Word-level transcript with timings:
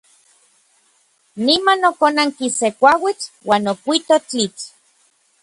Niman 1.45 1.81
okonanki 1.89 2.47
se 2.59 2.67
kuauitl 2.79 3.25
uan 3.49 3.63
okuito 3.73 4.15
tlitl. 4.29 4.63